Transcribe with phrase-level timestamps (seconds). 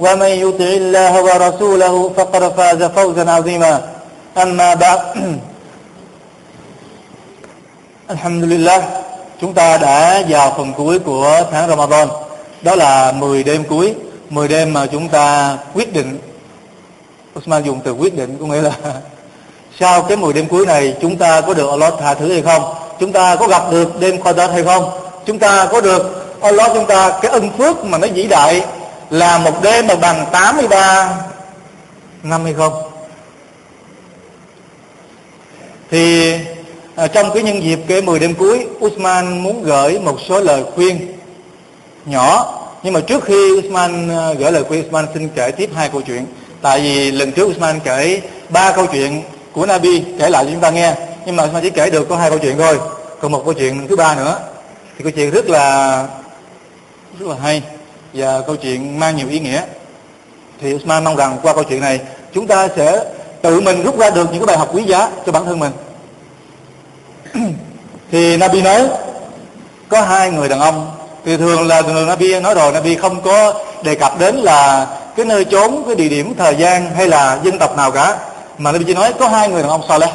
[0.00, 3.74] ومن يطع الله ورسوله فقد فاز فوزا عظيما
[4.42, 5.00] أما بعد
[8.10, 8.80] الحمد لله
[9.40, 12.08] chúng ta đã vào phần cuối của tháng Ramadan
[12.62, 13.94] đó là 10 đêm cuối
[14.30, 16.18] 10 đêm mà chúng ta quyết định
[17.38, 18.72] Osman dùng từ quyết định có nghĩa là
[19.80, 22.74] sau cái 10 đêm cuối này chúng ta có được Allah tha thứ hay không
[23.00, 24.90] chúng ta có gặp được đêm Qadr hay không
[25.26, 26.02] chúng ta có được
[26.42, 28.62] Allah chúng ta cái ân phước mà nó vĩ đại
[29.09, 31.17] là một đêm mà bằng 83
[32.23, 32.73] năm hay không?
[35.91, 36.33] Thì
[36.95, 40.63] à, trong cái nhân dịp cái 10 đêm cuối Usman muốn gửi một số lời
[40.75, 41.13] khuyên
[42.05, 42.53] nhỏ.
[42.83, 46.01] Nhưng mà trước khi Usman à, gửi lời khuyên Usman xin kể tiếp hai câu
[46.01, 46.25] chuyện.
[46.61, 50.61] Tại vì lần trước Usman kể ba câu chuyện của Nabi kể lại cho chúng
[50.61, 50.93] ta nghe.
[51.25, 52.79] Nhưng mà Usman chỉ kể được có hai câu chuyện thôi.
[53.21, 54.39] Còn một câu chuyện thứ ba nữa.
[54.97, 56.07] Thì câu chuyện rất là
[57.19, 57.61] rất là hay
[58.17, 59.61] và câu chuyện mang nhiều ý nghĩa.
[60.61, 61.99] Thì Usman mong rằng qua câu chuyện này,
[62.33, 63.03] chúng ta sẽ
[63.41, 65.71] tự mình rút ra được những cái bài học quý giá cho bản thân mình.
[68.11, 68.87] Thì Nabi nói,
[69.89, 70.91] có hai người đàn ông.
[71.25, 75.25] Thì thường là thường Nabi nói rồi, Nabi không có đề cập đến là cái
[75.25, 78.17] nơi trốn, cái địa điểm, thời gian hay là dân tộc nào cả.
[78.57, 80.11] Mà Nabi chỉ nói có hai người đàn ông Saleh.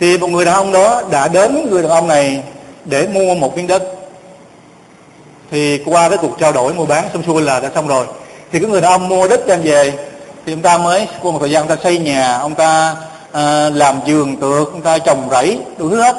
[0.00, 2.42] Thì một người đàn ông đó đã đến người đàn ông này
[2.84, 3.99] để mua một miếng đất
[5.50, 8.06] thì qua cái cuộc trao đổi mua bán xong xuôi là đã xong rồi.
[8.52, 9.92] Thì cái người đàn ông mua đất đem về
[10.46, 12.96] thì ông ta mới qua một thời gian ông ta xây nhà ông ta
[13.32, 16.16] à, làm giường tược ông ta trồng rẫy đủ thứ hết.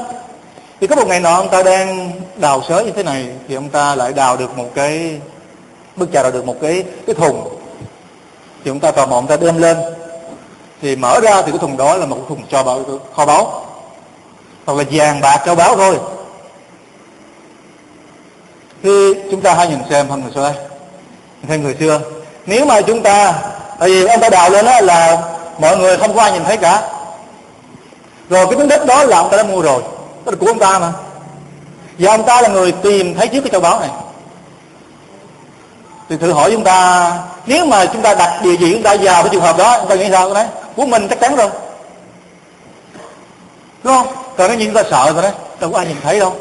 [0.81, 3.69] Thì có một ngày nọ ông ta đang đào xới như thế này thì ông
[3.69, 5.19] ta lại đào được một cái
[5.95, 7.47] bước chào đào được một cái cái thùng.
[8.63, 9.77] Thì ông ta tò mò ông ta đem lên.
[10.81, 12.83] Thì mở ra thì cái thùng đó là một cái thùng cho bảo
[13.15, 13.65] kho báu.
[14.65, 15.97] Hoặc là vàng bạc châu báu thôi
[18.83, 20.53] thì chúng ta hãy nhìn xem hơn người xưa
[21.47, 21.99] đây người xưa.
[22.45, 23.33] Nếu mà chúng ta,
[23.79, 25.21] tại vì ông ta đào lên đó là
[25.59, 26.81] mọi người không có ai nhìn thấy cả.
[28.29, 29.81] Rồi cái miếng đất đó là ông ta đã mua rồi,
[30.25, 30.93] đó là của ông ta mà.
[31.99, 33.89] Và ông ta là người tìm thấy trước cái châu báu này.
[36.09, 37.11] Thì thử hỏi chúng ta,
[37.45, 39.89] nếu mà chúng ta đặt địa chỉ chúng ta vào cái trường hợp đó, chúng
[39.89, 40.53] ta nghĩ sao cái đấy?
[40.75, 41.49] Của mình chắc chắn rồi.
[43.83, 44.07] Đúng không?
[44.37, 45.31] Còn cái những ta sợ rồi đấy?
[45.59, 46.35] Đâu có ai nhìn thấy đâu.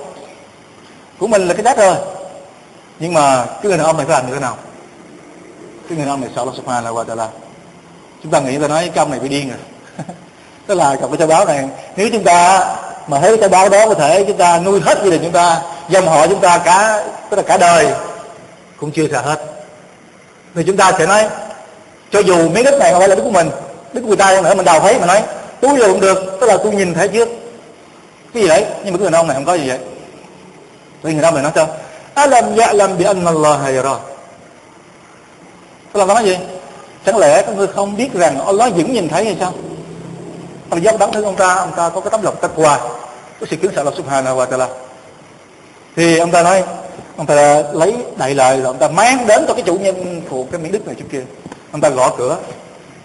[1.19, 1.95] Của mình là cái đất rồi
[3.00, 4.56] nhưng mà cái người đàn ông này phải làm như thế nào?
[5.88, 7.27] Cái người đàn ông này sợ Allah subhanahu wa ta'ala.
[8.22, 9.59] Chúng ta nghĩ ta nói cái ông này bị điên rồi.
[10.66, 12.66] Tức là cặp cái châu báo này, nếu chúng ta
[13.06, 15.62] mà thấy cái báo đó có thể chúng ta nuôi hết gia đình chúng ta,
[15.89, 17.89] dòng họ chúng ta cả, tức là cả đời
[18.77, 19.41] cũng chưa sợ hết.
[20.55, 21.28] Thì chúng ta sẽ nói,
[22.10, 23.50] cho dù miếng đất này không phải là đất của mình
[23.93, 25.22] đất của người ta nữa mình đào thấy mà nói,
[25.60, 27.28] túi vô cũng được, tức là tôi nhìn thấy trước.
[28.34, 28.66] Cái gì đấy?
[28.84, 29.78] Nhưng mà cái người đàn ông này không có gì vậy.
[31.03, 31.69] Vì người đàn ông này nói sao
[32.20, 33.97] alam ya'lam bi anna Allah yara.
[35.92, 36.38] Tức là nói gì?
[37.06, 39.53] Chẳng lẽ các ngươi không biết rằng Allah vẫn nhìn thấy hay sao?
[40.70, 42.78] Ông do bản thương ông ta ông ta có cái tấm lòng taqwa
[43.41, 44.66] có sự kính sợ Allah subhanahu wa ta'ala.
[45.97, 46.62] Thì ông ta nói,
[47.16, 50.44] ông ta lấy đại lời rồi ông ta mang đến cho cái chủ nhân của
[50.53, 51.22] cái miếng đất này trước kia.
[51.72, 52.36] Ông ta gõ cửa.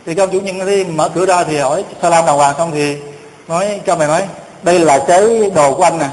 [0.06, 2.56] Thì các ông chủ nhân đi mở cửa ra thì hỏi, salam đàng hoàng.
[2.58, 2.98] Xong thì
[3.48, 4.28] nói, cho mày nói,
[4.64, 6.10] đây là cái đồ của anh nè.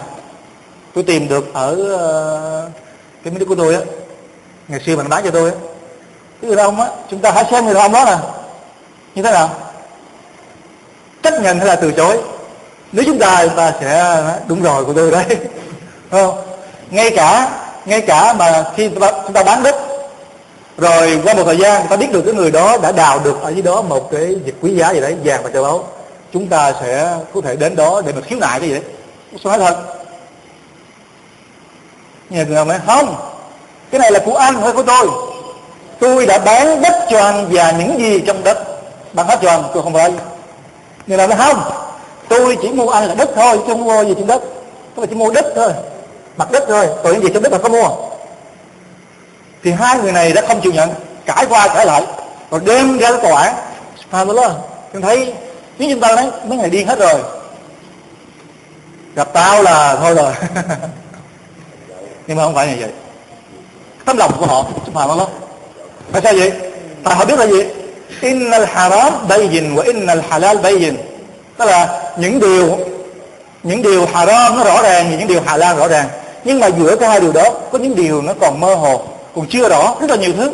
[0.95, 2.69] Tôi tìm được ở ờ,
[3.25, 3.81] cái miếng đất của tôi á,
[4.69, 5.57] ngày xưa mình bán cho tôi á.
[6.41, 8.17] Cái người đàn ông á, chúng ta hãy xem người đàn ông đó nè.
[9.15, 9.51] Như thế nào?
[11.23, 12.19] Chấp nhận hay là từ chối?
[12.93, 15.25] Nếu chúng ta chúng ta sẽ à, đúng rồi, của tôi đấy.
[16.11, 16.43] Không?
[16.91, 19.77] Ngay cả ngay cả mà khi chúng ta bán đất,
[20.77, 23.43] rồi qua một thời gian, chúng ta biết được cái người đó đã đào được
[23.43, 25.85] ở dưới đó một cái vật quý giá gì đấy, vàng và châu báu,
[26.33, 28.85] chúng ta sẽ có thể đến đó để mà khiếu nại cái gì đấy.
[29.45, 30.02] Tôi nói thật
[32.33, 33.17] nhà người nói, không,
[33.91, 35.09] cái này là của anh hay của tôi.
[36.01, 38.59] Tôi đã bán đất cho anh và những gì trong đất
[39.13, 40.13] bán hết cho anh, tôi không phải.
[41.07, 41.73] Người nào nói, không,
[42.29, 44.43] tôi chỉ mua anh là đất thôi, chứ không mua gì trên đất.
[44.97, 45.73] Tôi chỉ mua đất thôi,
[46.37, 47.89] mặt đất thôi, còn những gì trong đất là có mua.
[49.63, 50.91] Thì hai người này đã không chịu nhận,
[51.27, 52.03] cãi qua cãi lại.
[52.51, 53.55] Rồi đem ra cái tòa án.
[54.05, 54.53] Subhanallah
[54.93, 55.33] chúng thấy
[55.79, 57.23] nếu chúng ta nói mấy ngày điên hết rồi.
[59.15, 60.33] Gặp tao là thôi rồi.
[62.27, 62.91] nhưng mà không phải như vậy.
[64.05, 65.29] Tấm lòng của họ subhanallah
[66.13, 66.53] tại sao vậy?
[67.05, 67.65] Tại họ biết là gì?
[68.21, 70.97] Innal haram bayyin wa innal halal bayyin.
[71.59, 72.79] Tức là những điều
[73.63, 76.09] những điều haram nó rõ ràng những điều halal rõ ràng.
[76.45, 79.03] Nhưng mà giữa cái hai điều đó, có những điều nó còn mơ hồ,
[79.35, 80.53] còn chưa rõ, rất là nhiều thứ.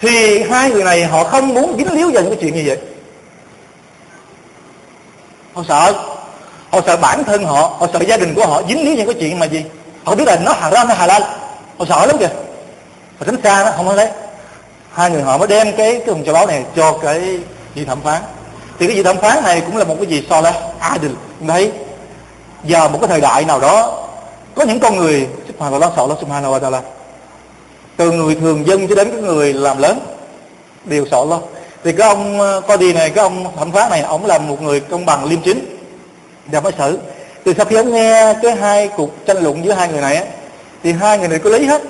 [0.00, 2.78] Thì hai người này họ không muốn dính líu vào những cái chuyện như vậy.
[5.54, 5.92] Họ sợ.
[6.70, 9.16] Họ sợ bản thân họ họ sợ gia đình của họ dính líu những cái
[9.20, 9.64] chuyện mà gì?
[10.04, 11.22] Họ biết là nó haram nó halal.
[11.78, 12.28] Họ sợ lắm kìa.
[13.18, 14.08] Họ tránh xa nó, không có lấy.
[14.92, 17.38] Hai người họ mới đem cái cái hùng châu báu này cho cái
[17.74, 18.22] vị thẩm phán.
[18.78, 21.12] Thì cái vị thẩm phán này cũng là một cái gì so là adil.
[21.48, 21.72] Thấy,
[22.64, 24.06] giờ một cái thời đại nào đó,
[24.54, 26.80] có những con người, subhanallah, sợ Allah subhanahu wa ta'ala.
[27.96, 30.00] Từ người thường dân cho đến cái người làm lớn,
[30.84, 31.40] đều sợ Allah
[31.84, 34.62] thì cái ông ờ, coi đi này, cái ông thẩm phán này, ông là một
[34.62, 35.76] người công bằng liêm chính.
[36.46, 36.98] Và mới xử
[37.44, 40.24] từ sau khi ông nghe cái hai cuộc tranh luận giữa hai người này á
[40.82, 41.82] thì hai người này có lý hết.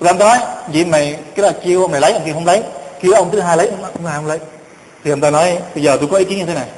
[0.00, 0.38] Rồi ông nói
[0.72, 2.62] vậy mày cái là kêu ông này lấy ông kia không lấy
[3.00, 4.38] kêu ông thứ hai lấy ông, ông không lấy.
[5.04, 6.68] Thì ông ta nói bây giờ tôi có ý kiến như thế này.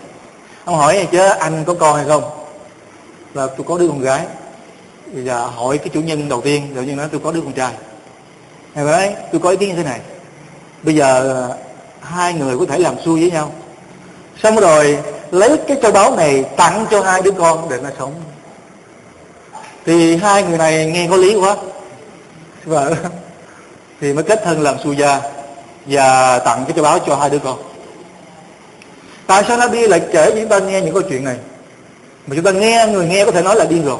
[0.65, 2.23] Ông hỏi chứ anh có con hay không?
[3.35, 4.27] Là tôi có đứa con gái.
[5.13, 7.53] Bây giờ hỏi cái chủ nhân đầu tiên đầu nhân nói tôi có đứa con
[7.53, 7.73] trai.
[8.75, 10.01] Hay nói tôi có ý kiến như thế này.
[10.83, 11.57] Bây giờ ờ,
[12.01, 13.53] hai người có thể làm xui với nhau
[14.43, 14.99] xong rồi,
[15.31, 18.13] lấy cái châu báu này tặng cho hai đứa con để nó sống.
[19.87, 21.57] Thì hai người này nghe có lý quá.
[22.65, 22.95] Vợ.
[24.01, 25.21] Thì mới kết thân làm su gia
[25.87, 27.63] và tặng cái châu báu cho hai đứa con.
[29.27, 31.37] Tại sao Nabi lại kể cho chúng ta nghe những câu chuyện này?
[32.27, 33.99] Mà chúng ta nghe, người nghe có thể nói là điên rồi.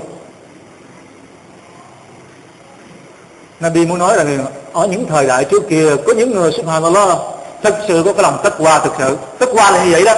[3.61, 4.25] Nabi muốn nói là
[4.73, 7.19] ở những thời đại trước kia, có những người subhanallah
[7.63, 9.19] thật sự có cái lòng tất qua thực sự.
[9.39, 10.15] Tất qua là như vậy đó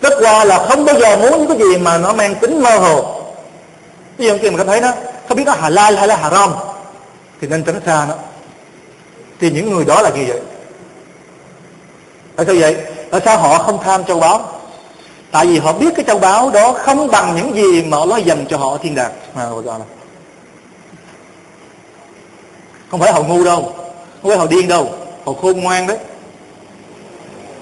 [0.00, 2.78] tức là là không bao giờ muốn những cái gì mà nó mang tính mơ
[2.78, 3.22] hồ.
[4.18, 4.92] Ví dụ khi mà có thấy nó
[5.28, 6.52] không biết nó halal hay là haram,
[7.40, 8.14] thì nên tránh xa nó.
[9.40, 10.40] Thì những người đó là như vậy.
[12.36, 12.76] Tại sao vậy?
[13.10, 14.60] Tại sao họ không tham châu báu?
[15.30, 18.46] Tại vì họ biết cái châu báu đó không bằng những gì mà nó dành
[18.48, 19.12] cho họ thiên đàng.
[19.34, 19.46] À,
[22.90, 23.74] không phải họ ngu đâu,
[24.22, 24.92] không phải họ điên đâu,
[25.24, 25.98] họ khôn ngoan đấy.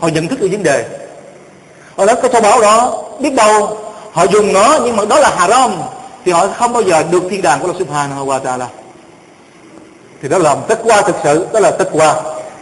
[0.00, 0.95] Họ nhận thức được vấn đề
[1.96, 3.78] họ đó cái thô bảo đó biết đâu,
[4.12, 5.72] họ dùng nó nhưng mà đó là haram,
[6.24, 8.68] thì họ không bao giờ được thiên đàng của Allah Subhanahu wa Taala.
[10.22, 12.14] Thì đó là lòng tất qua thực sự, đó là tất qua.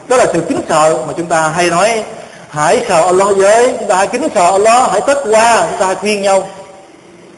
[0.09, 2.05] Đó là sự kính sợ mà chúng ta hay nói,
[2.49, 5.87] hãy sợ Allah với, chúng ta hãy kính sợ Allah, hãy tất qua, chúng ta
[5.87, 6.49] hãy khuyên nhau.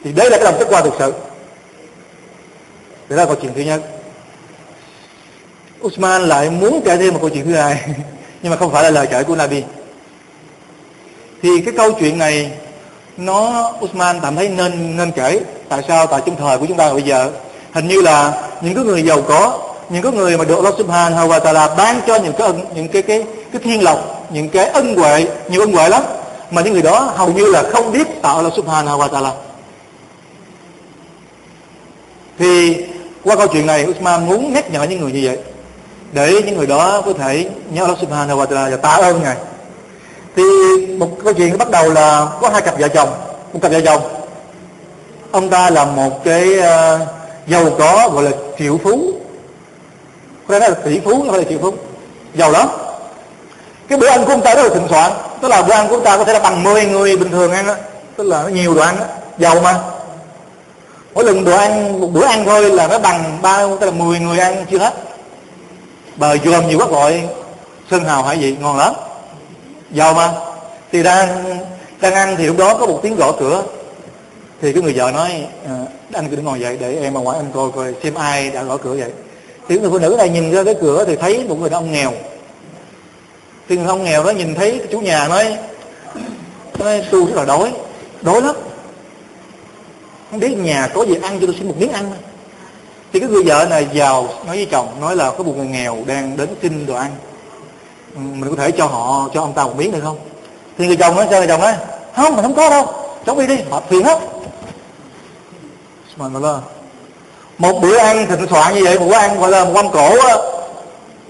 [0.03, 1.13] Thì đấy là cái lòng tất qua thực sự.
[3.09, 3.81] Đó là câu chuyện thứ nhất.
[5.85, 7.83] Usman lại muốn kể thêm một câu chuyện thứ hai,
[8.41, 9.63] nhưng mà không phải là lời kể của Nabi
[11.41, 12.51] thì cái câu chuyện này,
[13.17, 15.39] nó, Usman cảm thấy nên nên kể
[15.69, 17.31] tại sao, tại trong thời của chúng ta bây giờ.
[17.73, 21.27] Hình như là những cái người giàu có, những cái người mà được Allah Subhanahu
[21.27, 24.95] wa Taala ban cho những cái những cái cái cái thiên lộc, những cái ân
[24.95, 26.03] huệ, nhiều ân huệ lắm,
[26.51, 29.31] mà những người đó hầu như là không biết tạo Allah Subhanahu wa Taala.
[32.39, 32.75] Thì
[33.23, 35.37] qua câu chuyện này, Usman muốn nhắc nhở những người như vậy,
[36.11, 39.35] để những người đó có thể nhớ Allah Subhanahu wa Taala và tạ ơn ngài
[40.37, 40.43] thì
[40.97, 43.09] một câu chuyện bắt đầu là có hai cặp vợ chồng
[43.53, 44.01] một cặp vợ chồng.
[45.31, 47.01] Ông ta là một cái uh,
[47.47, 49.11] giàu có gọi là triệu phú.
[50.47, 51.73] Có thể là tỷ phú không phải là triệu phú.
[52.35, 52.67] Giàu lắm.
[53.89, 55.11] Cái bữa ăn của ông ta rất là thịnh soạn.
[55.41, 57.51] Tức là bữa ăn của ông ta có thể là bằng 10 người bình thường
[57.51, 57.75] ăn á.
[58.15, 59.05] Tức là nó nhiều đồ ăn á.
[59.37, 59.79] Giàu mà.
[61.13, 64.19] Mỗi lần đồ ăn một bữa ăn thôi là nó bằng ba tức là 10
[64.19, 64.93] người ăn chưa hết.
[66.15, 67.23] Bờ dòm nhiều quá gọi.
[67.91, 68.93] Sơn hào hải vị ngon lắm
[69.91, 70.31] giàu mà.
[70.91, 71.59] Thì đang
[72.01, 73.63] đang ăn thì lúc đó có một tiếng gõ cửa.
[74.61, 77.37] Thì cái người vợ nói à, anh cứ đứng ngồi dậy để em ở ngoài
[77.37, 79.11] anh coi coi xem ai đã gõ cửa vậy.
[79.67, 81.91] Thì người phụ nữ này nhìn ra cái cửa thì thấy một người đàn ông
[81.91, 82.11] nghèo.
[83.69, 85.57] Thì người ông nghèo đó nhìn thấy chủ nhà nói
[86.79, 87.71] nói tôi rất là đói
[88.21, 88.55] đói lắm.
[90.31, 92.11] Không biết nhà có gì ăn cho tôi xin một miếng ăn.
[93.13, 95.97] Thì cái người vợ này giàu nói với chồng nói là có một người nghèo
[96.05, 97.11] đang đến xin đồ ăn
[98.17, 100.17] mình có thể cho họ, cho ông ta một miếng được không?
[100.77, 101.73] Thì người chồng nói sao người chồng nói
[102.15, 102.87] không, mình không có đâu.
[103.25, 104.19] Cháu đi đi họ phiền hết
[107.57, 110.27] một bữa ăn thịnh soạn như vậy, một bữa ăn gọi là một mâm cổ
[110.27, 110.35] á,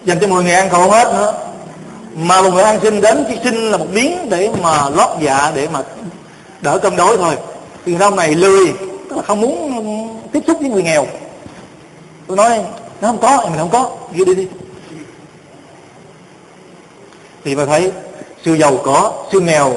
[0.03, 1.33] dành cho 10 người ăn còn hết nữa.
[2.15, 5.51] Mà một người ăn xin đến chỉ xin là một miếng để mà lót dạ
[5.55, 5.81] để mà
[6.61, 7.35] đỡ cơm đói thôi.
[7.85, 8.73] Thì người này lười,
[9.09, 11.05] tức là không muốn tiếp xúc với người nghèo.
[12.27, 12.61] Tôi nói,
[13.01, 13.89] nó không có mình không có.
[14.11, 14.47] Đi đi đi
[17.47, 17.91] thì ta thấy
[18.45, 19.73] sự giàu có sự nghèo,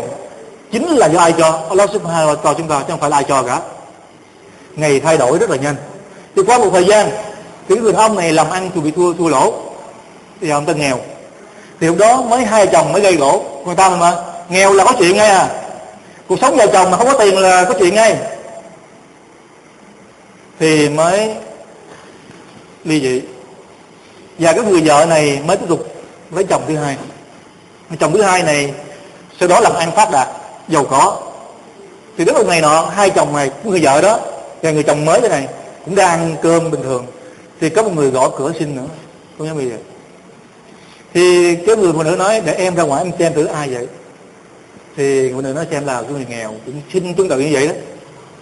[0.72, 1.60] chính là do ai cho?
[1.68, 3.60] Allah subhanahu wa cho chúng ta chứ không phải là ai cho cả.
[4.76, 5.74] Ngày thay đổi rất là nhanh.
[6.36, 7.10] Thì qua một thời gian,
[7.68, 9.54] thì người ông này làm ăn thì bị thua thua lỗ.
[10.40, 10.98] Thì ông ta nghèo.
[11.80, 14.12] Thì lúc đó mới hai chồng mới gây gỗ người ta mà,
[14.48, 15.48] nghèo là có chuyện ngay à.
[16.28, 18.16] Cuộc sống vợ chồng mà không có tiền là có chuyện ngay.
[20.58, 21.34] Thì mới
[22.84, 23.22] ly dị.
[24.38, 25.94] Và cái người vợ này mới tiếp tục
[26.30, 26.96] lấy chồng thứ hai
[27.98, 28.72] chồng thứ hai này,
[29.40, 30.28] sau đó làm ăn phát đạt,
[30.68, 31.18] giàu có.
[32.18, 34.18] Thì đến một ngày nọ, hai chồng này người vợ đó,
[34.62, 35.48] và người chồng mới thế này,
[35.84, 37.06] cũng đang ăn cơm bình thường.
[37.60, 38.86] Thì có một người gõ cửa xin nữa.
[39.38, 39.78] Không nhớ gì vậy.
[41.14, 43.86] Thì cái người phụ nữ nói, để em ra ngoài em xem thử ai vậy.
[44.96, 47.48] Thì người phụ nữ nói xem là cái người nghèo cũng xin tương tự như
[47.52, 47.74] vậy đó.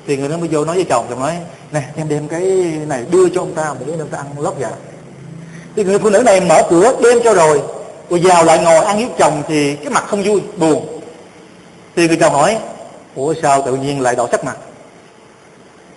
[0.07, 1.37] Thì người đó mới vô nói với chồng chồng nói,
[1.73, 2.41] nè, em đem cái
[2.87, 4.71] này đưa cho ông ta để ông ta ăn lót dạ
[5.77, 7.63] thì người phụ nữ này mở cửa, đem cho rồi
[8.11, 11.01] rồi vào lại ngồi ăn với chồng thì cái mặt không vui, buồn.
[11.97, 12.59] Thì người chồng hỏi,
[13.15, 14.57] ủa, sao tự nhiên lại đổi sắc mặt?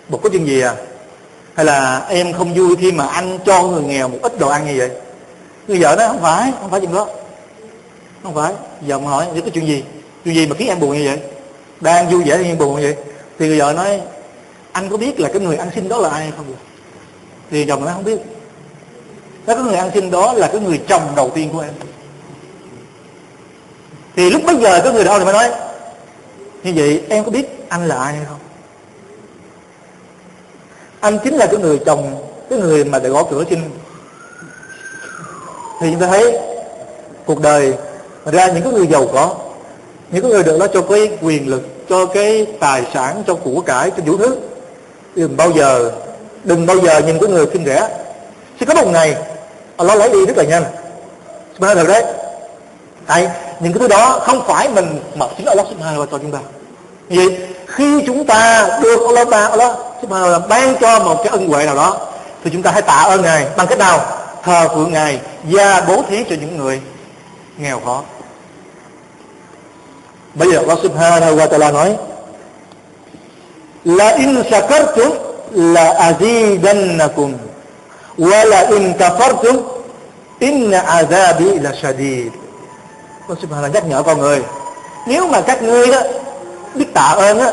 [0.08, 0.74] Bực có chuyện gì à?
[1.54, 4.66] Hay là em không vui khi mà anh cho người nghèo một ít đồ ăn
[4.66, 4.90] như vậy?
[5.68, 7.06] Người vợ nói, không phải không phải chuyện đó.
[8.22, 8.52] Không phải.
[8.86, 9.84] Giờ mà hỏi cái chuyện gì?
[10.24, 11.18] Chuyện gì mà khiến em buồn như vậy?
[11.80, 12.96] Đang vui vẻ nhưng buồn như vậy?
[13.38, 14.00] Thì người vợ nói,
[14.72, 16.46] anh có biết là cái người ăn xin đó là ai không
[17.50, 18.18] thì chồng nói, không biết.
[19.46, 21.72] Cái người ăn xin đó là cái người chồng đầu tiên của em
[24.16, 25.50] thì lúc bấy giờ cái người đâu thì mới nói,
[26.62, 28.38] như vậy em có biết anh là ai hay không?
[31.00, 33.60] Anh chính là cái người chồng, cái người mà để gõ cửa xin
[35.80, 36.38] thì chúng ta thấy
[37.26, 37.74] cuộc đời
[38.24, 39.34] ra những cái người giàu có,
[40.10, 43.60] những cái người được nó cho cái quyền lực, cho cái tài sản, cho của
[43.60, 44.36] cải, cho vũ thứ.
[45.14, 45.92] Đừng bao giờ,
[46.44, 47.88] đừng bao giờ nhìn cái người khinh rẻ.
[48.60, 49.16] Sẽ có một ngày,
[49.76, 50.64] Allah lấy đi rất là nhanh.
[51.58, 52.04] Mà thật đấy
[53.08, 53.28] đấy,
[53.60, 56.38] những cái thứ đó không phải mình mà chính Allah Subhanahu cho chúng ta
[57.08, 61.48] vậy, khi chúng ta được Allah ta Allah Subhanahu wa ban cho một cái ân
[61.48, 61.96] huệ nào đó,
[62.44, 63.46] thì chúng ta hãy tạ ơn ngài.
[63.56, 64.00] Bằng cách nào?
[64.44, 66.80] Thờ phượng ngài và bố thí cho những người
[67.58, 68.02] nghèo khó.
[70.34, 71.96] Bây giờ Allah Subhanahu wa Taala nói,
[73.84, 75.10] la in shakartum
[75.52, 77.32] la azidannakum
[78.18, 79.56] wa la in kafartum
[80.38, 82.32] inna azabi la shadid.
[83.28, 84.42] Allah Subhanahu nhắc nhở con người,
[85.06, 86.00] nếu mà các ngươi đó
[86.74, 87.52] biết tạ ơn á,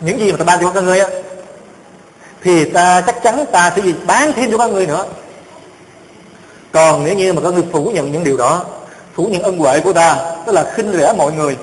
[0.00, 1.08] những gì mà ta ban cho các ngươi á,
[2.42, 3.94] thì ta chắc chắn ta sẽ gì?
[4.06, 5.06] Bán thêm cho các ngươi nữa.
[6.72, 8.64] Còn nếu như mà các ngươi phủ nhận những điều đó,
[9.14, 11.56] phủ nhận ân huệ của ta, tức là khinh rẻ mọi người,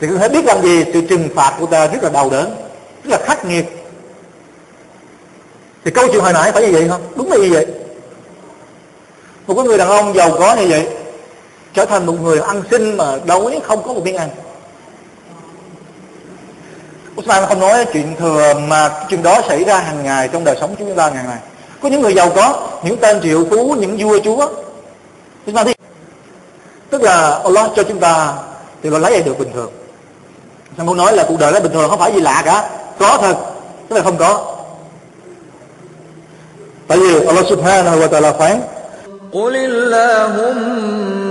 [0.00, 0.84] thì cứ thể biết làm gì?
[0.92, 2.56] Sự trừng phạt của ta rất là đau đớn,
[3.04, 3.64] rất là khắc nghiệt.
[5.84, 7.02] Thì câu chuyện hồi nãy phải như vậy không?
[7.16, 7.66] Đúng là như vậy.
[9.46, 10.88] Một cái người đàn ông giàu có như vậy
[11.73, 14.29] trở thành một người ăn xin mà đói không có một miếng ăn
[17.19, 20.75] Usman không nói chuyện thừa mà chuyện đó xảy ra hàng ngày trong đời sống
[20.79, 21.37] chúng ta ngày này
[21.81, 24.47] có những người giàu có những tên triệu phú những vua chúa
[25.49, 25.73] Usman thì
[26.89, 28.33] tức là Allah cho chúng ta
[28.83, 29.71] thì lo lấy được bình thường
[30.77, 33.17] Sao muốn nói là cuộc đời nó bình thường không phải gì lạ cả có
[33.21, 33.37] thật
[33.89, 34.55] tức là không có
[36.87, 38.61] tại vì Allah subhanahu wa ta'ala phán
[39.31, 41.30] قل اللهم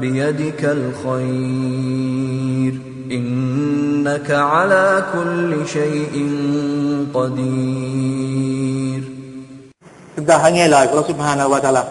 [0.00, 1.16] بيدك الخير
[3.12, 6.14] انك على كل شيء
[7.14, 9.02] قدير
[10.16, 11.84] chúng ta hãy nghe lời của Allah Subhanahu wa Taala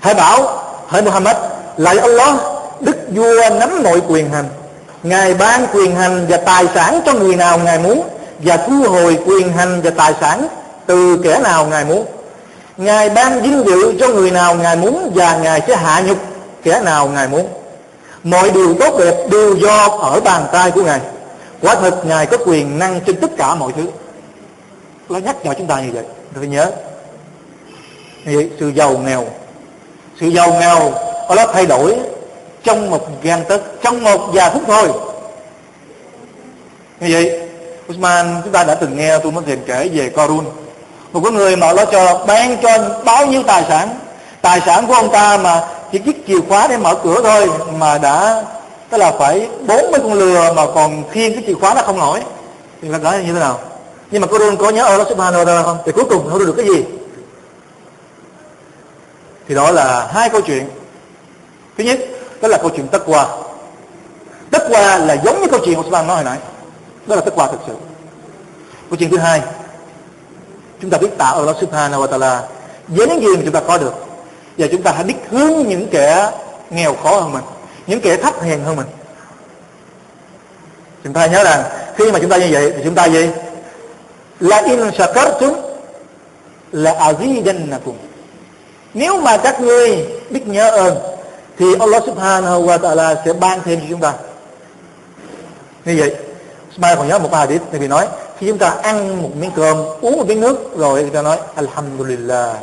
[0.00, 1.36] hãy bảo hỡi Muhammad
[1.76, 2.36] lạy Allah
[2.80, 4.48] đức vua nắm mọi quyền hành
[5.02, 9.18] ngài ban quyền hành và tài sản cho người nào ngài muốn và thu hồi
[9.26, 10.46] quyền hành và tài sản
[10.86, 12.06] từ kẻ nào ngài muốn
[12.76, 16.18] ngài ban vinh dự cho người nào ngài muốn và ngài sẽ hạ nhục
[16.65, 17.47] kẻ nào ngài muốn.
[18.23, 20.99] Mọi điều tốt đẹp đều do ở bàn tay của ngài.
[21.61, 23.87] Quả thật ngài có quyền năng trên tất cả mọi thứ.
[25.09, 26.03] Nó nhắc nhở chúng ta như vậy.
[26.35, 26.71] Phải nhớ.
[28.25, 29.25] Như vậy, sự giàu nghèo.
[30.19, 30.93] Sự giàu nghèo
[31.35, 31.95] nó thay đổi
[32.63, 34.89] trong một gan tấc, trong một vài phút thôi.
[36.99, 37.41] Như vậy,
[37.91, 40.45] Usman, chúng ta đã từng nghe tôi mới thiền kể về Korun.
[41.11, 43.89] Một cái người mà nó cho ban cho bao nhiêu tài sản.
[44.41, 47.97] Tài sản của ông ta mà chỉ chiếc chìa khóa để mở cửa thôi, mà
[47.97, 48.43] đã,
[48.89, 51.99] tức là phải bốn mươi con lừa mà còn khiêng cái chìa khóa nó không
[51.99, 52.21] nổi.
[52.81, 53.59] Thì là cái như thế nào?
[54.11, 55.77] Nhưng mà cô đơn có nhớ Allah Subhanahu wa ta'ala không?
[55.85, 56.85] Thì cuối cùng nó được cái gì?
[59.47, 60.69] Thì đó là hai câu chuyện.
[61.77, 61.99] Thứ nhất,
[62.41, 63.27] đó là câu chuyện tất qua
[64.51, 66.37] tất qua là giống như câu chuyện Osman nói hồi nãy.
[67.07, 67.73] Đó là tất qua thực sự.
[68.89, 69.41] Câu chuyện thứ hai,
[70.81, 72.39] chúng ta biết tạo Allah subhanahu wa ta'ala
[72.87, 73.93] với những gì mà chúng ta có được
[74.57, 76.31] và chúng ta hãy biết hướng những kẻ
[76.69, 77.43] nghèo khó hơn mình,
[77.87, 78.87] những kẻ thấp hèn hơn mình.
[81.03, 81.63] Chúng ta nhớ rằng,
[81.95, 83.29] khi mà chúng ta như vậy thì chúng ta gì?
[84.39, 85.53] Là in shakartum
[86.71, 87.93] là azidannakum.
[88.93, 90.97] Nếu mà các ngươi biết nhớ ơn,
[91.57, 94.13] thì Allah subhanahu wa ta'ala sẽ ban thêm cho chúng ta.
[95.85, 96.15] Như vậy
[96.75, 98.07] Smile còn nhớ một bài hadith thì bị nói,
[98.39, 101.37] khi chúng ta ăn một miếng cơm, uống một miếng nước, rồi chúng ta nói,
[101.55, 102.55] alhamdulillah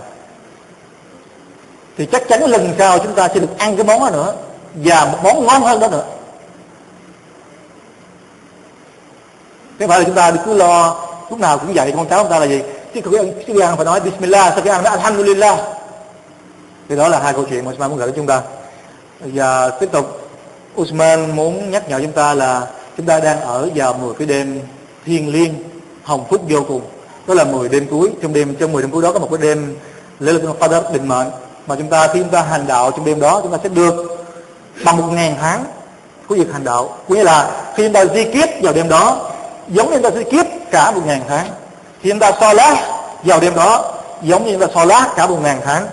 [1.96, 4.34] thì chắc chắn lần sau chúng ta sẽ được ăn cái món đó nữa,
[4.74, 6.04] và một món ngon hơn đó nữa.
[9.78, 12.38] Thế phải là chúng ta cứ lo, lúc nào cũng dạy con cháu chúng ta
[12.38, 12.62] là gì?
[12.94, 15.60] Chứ cứ ăn chứ ăn phải nói Bismillah, sau khi ăn nói Alhamdulillah.
[16.88, 18.40] Thì đó là hai câu chuyện mà Usman muốn gửi đến chúng ta.
[19.20, 20.30] Và tiếp tục,
[20.80, 24.60] Usman muốn nhắc nhở chúng ta là chúng ta đang ở vào 10 cái đêm
[25.06, 25.54] thiêng liêng,
[26.02, 26.82] hồng phúc vô cùng.
[27.26, 28.10] Đó là 10 đêm cuối.
[28.22, 29.76] Trong đêm, trong 10 đêm cuối đó có một cái đêm
[30.20, 31.28] lễ lực Qadr định mệnh
[31.66, 34.26] mà chúng ta, khi chúng ta hành đạo trong đêm đó, chúng ta sẽ được
[34.84, 35.64] bằng một ngàn tháng
[36.28, 36.96] của việc hành đạo.
[37.08, 39.30] Có nghĩa là khi chúng ta di kiếp vào đêm đó,
[39.68, 41.46] giống như chúng ta di kiếp cả một ngàn tháng.
[42.00, 43.92] Khi chúng ta so lá vào đêm đó,
[44.22, 45.86] giống như chúng ta so lá cả một ngàn tháng.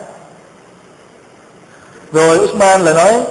[2.11, 3.21] Rồi Usman lại nói,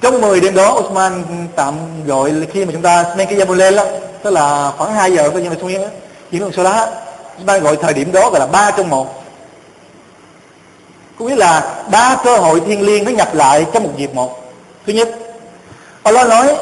[0.00, 1.24] trong 10 đêm đó, Usman
[1.56, 1.74] tạm
[2.06, 3.84] gọi khi mà chúng ta nên cái lên đó,
[4.22, 5.82] tức là khoảng 2 giờ coi như là xuống yên
[6.32, 6.88] chỉ còn số lá
[7.40, 9.25] Usman gọi thời điểm đó gọi là ba trong một
[11.18, 14.42] có nghĩa là ba cơ hội thiên liêng nó nhập lại trong một dịp một.
[14.86, 15.08] Thứ nhất,
[16.02, 16.56] Allah nói,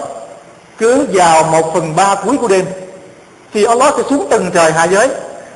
[0.79, 2.67] cứ vào một phần ba cuối của đêm,
[3.53, 5.09] thì Allah sẽ xuống từng trời hạ giới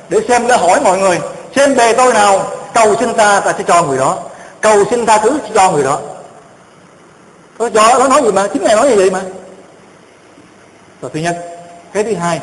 [0.09, 1.19] để xem để hỏi mọi người,
[1.55, 4.17] xem bề tôi nào, cầu xin ta ta sẽ cho người đó.
[4.61, 5.99] Cầu xin tha thứ cho người đó.
[7.59, 8.47] Nó cho, nó nói gì mà?
[8.53, 9.21] Chính ngài nói như vậy mà.
[11.01, 11.37] Và thứ nhất,
[11.93, 12.39] cái thứ hai,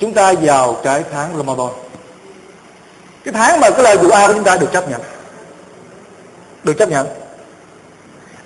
[0.00, 1.68] chúng ta vào cái tháng Ramadan.
[3.24, 5.00] Cái tháng mà cái lời dua của chúng ta được chấp nhận
[6.64, 7.06] được chấp nhận.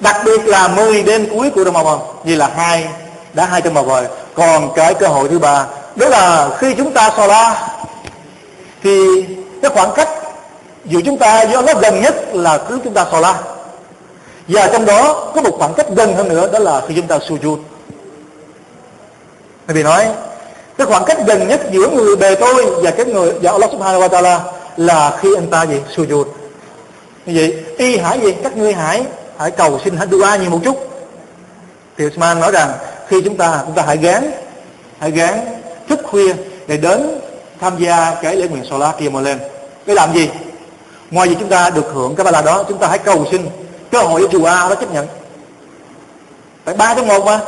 [0.01, 2.89] Đặc biệt là 10 đêm cuối của Ramadan vì là hai,
[3.33, 4.07] đã hai trăm rồi.
[4.35, 7.69] Còn cái cơ hội thứ ba, đó là khi chúng ta so la
[8.83, 9.25] thì
[9.63, 10.09] cái khoảng cách
[10.85, 13.35] giữa chúng ta do nó gần nhất là cứ chúng ta so la
[14.49, 17.19] và trong đó có một khoảng cách gần hơn nữa, đó là khi chúng ta
[17.19, 17.59] sujud.
[19.67, 20.07] Bởi vì nói,
[20.79, 24.01] cái khoảng cách gần nhất giữa người bề tôi và cái người, và Allah subhanahu
[24.01, 24.39] wa ta'ala
[24.77, 25.81] là khi anh ta gì?
[25.97, 26.25] Sujud
[27.29, 28.35] như vậy y hãy gì?
[28.43, 29.03] Các ngươi hãy
[29.38, 30.77] hãy cầu xin hãy dua nhiều một chút.
[31.97, 32.73] Thì Usman nói rằng,
[33.09, 34.31] khi chúng ta chúng ta hãy gán
[34.99, 35.35] hãy gán
[35.88, 36.35] thức khuya
[36.67, 37.21] để đến
[37.61, 39.38] tham gia cái lễ nguyện Salat kia mà lên.
[39.87, 40.31] Để làm gì?
[41.11, 43.49] Ngoài việc chúng ta được hưởng cái ba la đó, chúng ta hãy cầu xin
[43.91, 45.07] cơ hội chùa A đó chấp nhận.
[46.64, 47.41] Tại ba trong một mà.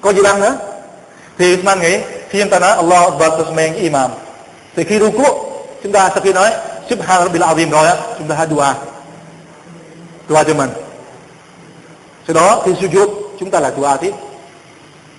[0.00, 0.56] Có gì bằng nữa?
[1.38, 4.10] Thì Usman nghĩ, khi chúng ta nói Allah versus men imam
[4.76, 5.36] thì khi ru quốc
[5.82, 6.52] chúng ta sau khi nói
[6.90, 8.74] Subhan Rabbil Azim rồi á chúng ta hãy dua.
[10.28, 10.70] Dua cho mình.
[12.26, 13.08] Sau đó khi sujud
[13.40, 14.14] chúng ta lại dua tiếp.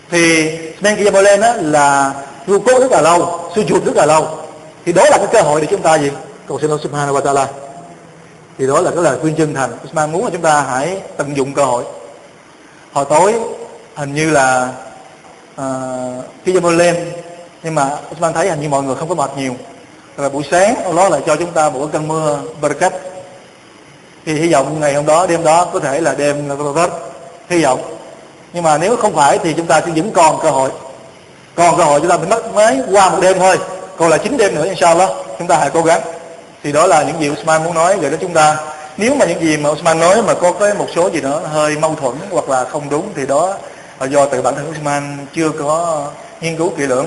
[0.09, 0.51] Thì
[0.81, 2.13] men kia lên á là
[2.47, 4.27] ru cố rất là lâu sujud rất là lâu.
[4.85, 6.11] Thì đó là cái cơ hội để chúng ta gì?
[6.47, 7.47] Cầu xin Allah Subhanahu wa Taala.
[8.57, 9.69] Thì đó là cái lời khuyên chân thành.
[9.85, 11.83] Usman muốn là chúng ta hãy tận dụng cơ hội.
[12.93, 13.35] Hồi tối
[13.95, 14.73] hình như là
[15.55, 17.11] ờ, uh, khi lên
[17.63, 19.55] nhưng mà Usman thấy hình như mọi người không có mệt nhiều
[20.17, 22.93] là buổi sáng Allah lại cho chúng ta một cơn mưa barakat
[24.25, 26.89] thì hy vọng ngày hôm đó, đêm đó có thể là đêm Ramadan
[27.49, 27.81] hy vọng.
[28.53, 30.69] Nhưng mà nếu không phải thì chúng ta sẽ vẫn còn cơ hội.
[31.55, 33.59] Còn cơ hội chúng ta phải mất mới qua một đêm thôi.
[33.97, 36.01] Còn là chín đêm nữa, inshallah, chúng ta hãy cố gắng.
[36.63, 38.57] Thì đó là những gì Usman muốn nói về đó chúng ta.
[38.97, 41.77] Nếu mà những gì mà Usman nói mà có cái một số gì đó hơi
[41.77, 43.53] mâu thuẫn hoặc là không đúng, thì đó
[43.99, 46.03] là do tự bản thân Usman chưa có
[46.41, 47.05] nghiên cứu kỹ lưỡng,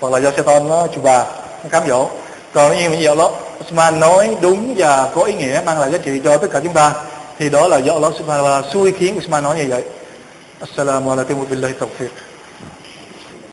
[0.00, 1.18] hoặc là do Satan nó chùa bà,
[1.62, 2.06] nó cám dỗ
[2.52, 6.20] còn như gì đó Usman nói đúng và có ý nghĩa, mang lại giá trị
[6.24, 6.92] cho tất cả chúng ta,
[7.38, 9.82] thì đó là do Allah Subhanahu wa ta'ala xui khiến Usman nói như vậy.
[10.60, 12.08] Assalamu alaikum wa billahi tawfiq.